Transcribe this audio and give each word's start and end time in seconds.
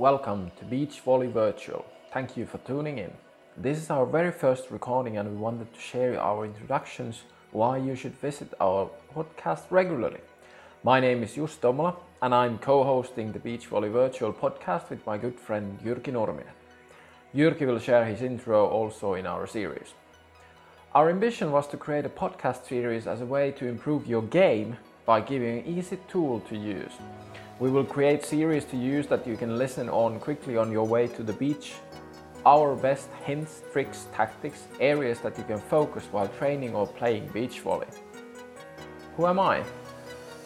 Welcome 0.00 0.50
to 0.58 0.64
Beach 0.64 1.00
Volley 1.00 1.26
Virtual. 1.26 1.84
Thank 2.10 2.34
you 2.34 2.46
for 2.46 2.56
tuning 2.56 2.96
in. 2.96 3.10
This 3.54 3.76
is 3.76 3.90
our 3.90 4.06
very 4.06 4.32
first 4.32 4.70
recording, 4.70 5.18
and 5.18 5.28
we 5.28 5.36
wanted 5.36 5.74
to 5.74 5.78
share 5.78 6.18
our 6.18 6.46
introductions 6.46 7.24
why 7.52 7.76
you 7.76 7.94
should 7.94 8.14
visit 8.14 8.54
our 8.62 8.88
podcast 9.14 9.64
regularly. 9.68 10.22
My 10.84 11.00
name 11.00 11.22
is 11.22 11.32
Jussi 11.32 11.58
Tommola, 11.60 11.96
and 12.22 12.34
I'm 12.34 12.56
co 12.56 12.82
hosting 12.82 13.32
the 13.32 13.40
Beach 13.40 13.66
Volley 13.66 13.90
Virtual 13.90 14.32
podcast 14.32 14.88
with 14.88 15.06
my 15.06 15.18
good 15.18 15.38
friend 15.38 15.78
Jyrki 15.84 16.14
Nurminen. 16.14 16.56
Jyrki 17.34 17.66
will 17.66 17.78
share 17.78 18.06
his 18.06 18.22
intro 18.22 18.68
also 18.68 19.12
in 19.12 19.26
our 19.26 19.46
series. 19.46 19.92
Our 20.94 21.10
ambition 21.10 21.52
was 21.52 21.66
to 21.68 21.76
create 21.76 22.06
a 22.06 22.16
podcast 22.22 22.66
series 22.66 23.06
as 23.06 23.20
a 23.20 23.26
way 23.26 23.50
to 23.50 23.66
improve 23.66 24.06
your 24.06 24.22
game 24.22 24.78
by 25.04 25.20
giving 25.20 25.58
an 25.58 25.66
easy 25.66 25.98
tool 26.08 26.40
to 26.48 26.56
use. 26.56 26.92
We 27.58 27.70
will 27.70 27.84
create 27.84 28.24
series 28.24 28.64
to 28.66 28.76
use 28.76 29.06
that 29.08 29.26
you 29.26 29.36
can 29.36 29.58
listen 29.58 29.88
on 29.90 30.18
quickly 30.18 30.56
on 30.56 30.72
your 30.72 30.86
way 30.86 31.06
to 31.08 31.22
the 31.22 31.34
beach. 31.34 31.74
Our 32.46 32.74
best 32.74 33.10
hints, 33.24 33.62
tricks, 33.72 34.06
tactics, 34.14 34.66
areas 34.80 35.20
that 35.20 35.36
you 35.36 35.44
can 35.44 35.58
focus 35.58 36.04
while 36.10 36.28
training 36.28 36.74
or 36.74 36.86
playing 36.86 37.28
beach 37.28 37.60
volley. 37.60 37.88
Who 39.16 39.26
am 39.26 39.38
I? 39.38 39.62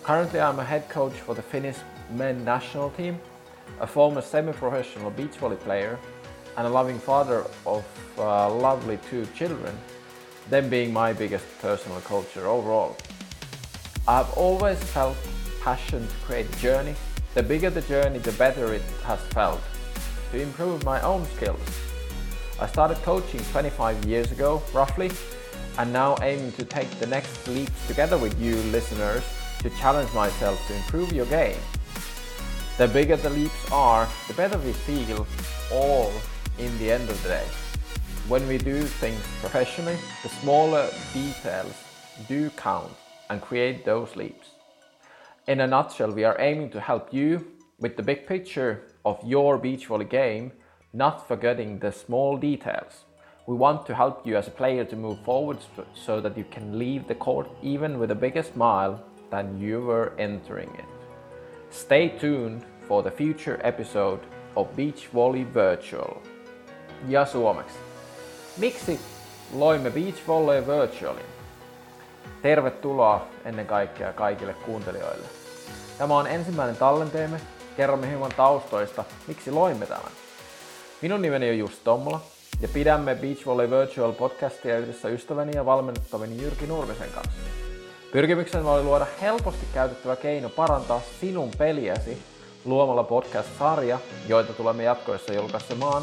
Currently, 0.02 0.40
I'm 0.40 0.58
a 0.58 0.64
head 0.64 0.88
coach 0.88 1.14
for 1.14 1.34
the 1.34 1.42
Finnish 1.42 1.76
men 2.10 2.44
national 2.44 2.90
team, 2.90 3.20
a 3.80 3.86
former 3.86 4.20
semi-professional 4.20 5.10
beach 5.10 5.36
volley 5.36 5.56
player, 5.56 5.98
and 6.56 6.66
a 6.66 6.70
loving 6.70 6.98
father 6.98 7.46
of 7.64 7.84
uh, 8.18 8.52
lovely 8.52 8.98
two 9.08 9.24
children, 9.36 9.76
them 10.50 10.68
being 10.68 10.92
my 10.92 11.12
biggest 11.12 11.46
personal 11.60 12.00
culture 12.00 12.46
overall. 12.46 12.96
I've 14.06 14.30
always 14.34 14.78
felt 14.92 15.16
passion 15.62 16.06
to 16.06 16.14
create 16.26 16.54
a 16.54 16.58
journey. 16.58 16.94
The 17.32 17.42
bigger 17.42 17.70
the 17.70 17.80
journey, 17.80 18.18
the 18.18 18.32
better 18.32 18.74
it 18.74 18.82
has 19.04 19.18
felt. 19.32 19.62
To 20.32 20.42
improve 20.42 20.84
my 20.84 21.00
own 21.00 21.24
skills. 21.36 21.58
I 22.60 22.66
started 22.66 22.98
coaching 22.98 23.40
25 23.52 24.04
years 24.04 24.30
ago, 24.30 24.62
roughly, 24.74 25.10
and 25.78 25.90
now 25.90 26.16
aiming 26.20 26.52
to 26.52 26.66
take 26.66 26.90
the 27.00 27.06
next 27.06 27.48
leaps 27.48 27.86
together 27.86 28.18
with 28.18 28.38
you 28.38 28.56
listeners 28.72 29.24
to 29.60 29.70
challenge 29.70 30.12
myself 30.12 30.60
to 30.68 30.76
improve 30.76 31.10
your 31.14 31.26
game. 31.26 31.56
The 32.76 32.88
bigger 32.88 33.16
the 33.16 33.30
leaps 33.30 33.72
are, 33.72 34.06
the 34.28 34.34
better 34.34 34.58
we 34.58 34.74
feel 34.74 35.26
all 35.72 36.12
in 36.58 36.76
the 36.76 36.92
end 36.92 37.08
of 37.08 37.22
the 37.22 37.30
day. 37.30 37.46
When 38.28 38.46
we 38.48 38.58
do 38.58 38.82
things 38.82 39.22
professionally, 39.40 39.96
the 40.22 40.28
smaller 40.28 40.90
details 41.14 41.72
do 42.28 42.50
count 42.50 42.92
and 43.30 43.40
create 43.40 43.84
those 43.84 44.16
leaps. 44.16 44.50
In 45.46 45.60
a 45.60 45.66
nutshell, 45.66 46.12
we 46.12 46.24
are 46.24 46.40
aiming 46.40 46.70
to 46.70 46.80
help 46.80 47.12
you 47.12 47.44
with 47.80 47.96
the 47.96 48.02
big 48.02 48.26
picture 48.26 48.82
of 49.04 49.18
your 49.24 49.58
beach 49.58 49.86
volley 49.86 50.04
game, 50.04 50.52
not 50.92 51.28
forgetting 51.28 51.78
the 51.78 51.92
small 51.92 52.36
details. 52.38 53.04
We 53.46 53.56
want 53.56 53.84
to 53.86 53.94
help 53.94 54.26
you 54.26 54.36
as 54.36 54.48
a 54.48 54.50
player 54.50 54.84
to 54.84 54.96
move 54.96 55.18
forward 55.24 55.58
so 55.94 56.20
that 56.20 56.38
you 56.38 56.44
can 56.50 56.78
leave 56.78 57.06
the 57.06 57.14
court 57.14 57.48
even 57.62 57.98
with 57.98 58.10
a 58.10 58.14
bigger 58.14 58.42
smile 58.42 59.04
than 59.30 59.60
you 59.60 59.80
were 59.80 60.12
entering 60.18 60.70
it. 60.78 60.84
Stay 61.70 62.08
tuned 62.08 62.62
for 62.88 63.02
the 63.02 63.10
future 63.10 63.60
episode 63.62 64.20
of 64.56 64.74
Beach 64.76 65.08
Volley 65.12 65.44
Virtual. 65.44 66.22
Ja 67.08 67.26
suomeksi. 67.26 67.78
Miksi 68.56 69.00
loimme 69.54 69.90
Beach 69.90 70.26
Volley 70.26 70.62
Virtualin? 70.66 71.33
Tervetuloa 72.42 73.26
ennen 73.44 73.66
kaikkea 73.66 74.12
kaikille 74.12 74.54
kuuntelijoille. 74.54 75.26
Tämä 75.98 76.16
on 76.18 76.26
ensimmäinen 76.26 76.76
tallenteemme. 76.76 77.40
Kerromme 77.76 78.08
hieman 78.08 78.32
taustoista, 78.36 79.04
miksi 79.26 79.50
loimme 79.50 79.86
tämän. 79.86 80.12
Minun 81.02 81.22
nimeni 81.22 81.50
on 81.50 81.58
Just 81.58 81.84
Tommola 81.84 82.20
ja 82.60 82.68
pidämme 82.68 83.14
Beach 83.14 83.46
Volley 83.46 83.70
Virtual 83.70 84.12
podcastia 84.12 84.78
yhdessä 84.78 85.08
ystäväni 85.08 85.52
ja 85.54 85.66
valmennettavani 85.66 86.42
Jyrki 86.42 86.66
Nurmisen 86.66 87.10
kanssa. 87.14 87.32
Pyrkimyksemme 88.12 88.70
oli 88.70 88.82
luoda 88.82 89.06
helposti 89.20 89.66
käytettävä 89.74 90.16
keino 90.16 90.48
parantaa 90.48 91.00
sinun 91.20 91.50
peliäsi 91.58 92.22
luomalla 92.64 93.04
podcast-sarja, 93.04 93.98
joita 94.28 94.52
tulemme 94.52 94.84
jatkoissa 94.84 95.32
julkaisemaan 95.32 96.02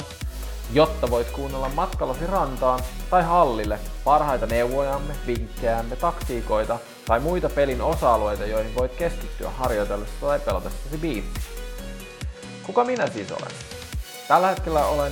jotta 0.73 1.09
voit 1.09 1.29
kuunnella 1.29 1.69
matkallasi 1.69 2.27
rantaan 2.27 2.79
tai 3.09 3.23
hallille 3.23 3.79
parhaita 4.03 4.45
neuvojamme, 4.45 5.13
vinkkejämme, 5.27 5.95
taktiikoita 5.95 6.79
tai 7.07 7.19
muita 7.19 7.49
pelin 7.49 7.81
osa-alueita, 7.81 8.45
joihin 8.45 8.75
voit 8.75 8.95
keskittyä 8.95 9.49
harjoitellessa 9.49 10.15
tai 10.21 10.39
pelatessasi 10.39 10.97
biitsi. 10.97 11.41
Kuka 12.63 12.83
minä 12.83 13.07
siis 13.07 13.31
olen? 13.31 13.51
Tällä 14.27 14.47
hetkellä 14.47 14.85
olen 14.85 15.11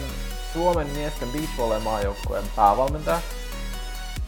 Suomen 0.53 0.87
miesten 0.87 1.29
beachvolley 1.29 1.79
maajoukkueen 1.79 2.45
päävalmentaja, 2.55 3.19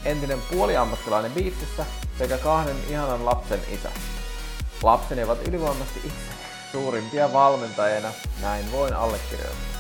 entinen 0.06 0.40
puoliammattilainen 0.52 1.32
biitsissä 1.32 1.86
sekä 2.18 2.38
kahden 2.38 2.78
ihanan 2.90 3.26
lapsen 3.26 3.60
isä. 3.72 3.90
Lapseni 4.84 5.24
ovat 5.24 5.48
ylivoimaisesti 5.48 6.00
itse 6.00 6.32
suurimpia 6.72 7.34
valmentajina, 7.34 8.12
näin 8.42 8.72
voin 8.72 8.94
allekirjoittaa. 8.94 9.71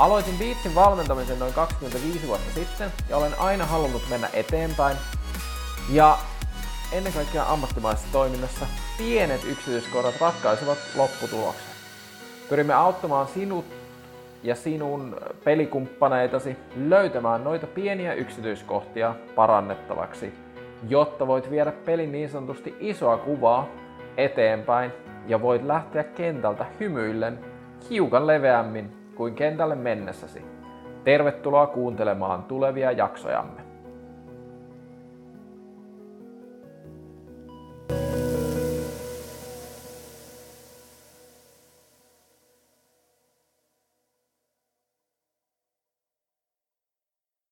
Aloitin 0.00 0.38
Beatsin 0.38 0.74
valmentamisen 0.74 1.38
noin 1.38 1.52
25 1.52 2.26
vuotta 2.26 2.54
sitten 2.54 2.90
ja 3.08 3.16
olen 3.16 3.32
aina 3.38 3.66
halunnut 3.66 4.02
mennä 4.10 4.28
eteenpäin. 4.32 4.96
Ja 5.92 6.18
ennen 6.92 7.12
kaikkea 7.12 7.44
ammattimaisessa 7.52 8.12
toiminnassa 8.12 8.66
pienet 8.98 9.44
yksityiskohdat 9.44 10.20
ratkaisevat 10.20 10.78
lopputuloksen. 10.96 11.70
Pyrimme 12.48 12.74
auttamaan 12.74 13.26
sinut 13.26 13.64
ja 14.42 14.54
sinun 14.54 15.16
pelikumppaneitasi 15.44 16.56
löytämään 16.76 17.44
noita 17.44 17.66
pieniä 17.66 18.14
yksityiskohtia 18.14 19.14
parannettavaksi, 19.34 20.34
jotta 20.88 21.26
voit 21.26 21.50
viedä 21.50 21.72
pelin 21.72 22.12
niin 22.12 22.28
sanotusti 22.28 22.76
isoa 22.80 23.16
kuvaa 23.16 23.68
eteenpäin 24.16 24.92
ja 25.26 25.42
voit 25.42 25.62
lähteä 25.64 26.04
kentältä 26.04 26.66
hymyillen 26.80 27.38
hiukan 27.90 28.26
leveämmin 28.26 28.99
kuin 29.20 29.34
kentälle 29.34 29.74
mennessäsi. 29.74 30.44
Tervetuloa 31.04 31.66
kuuntelemaan 31.66 32.42
tulevia 32.42 32.92
jaksojamme. 32.92 33.69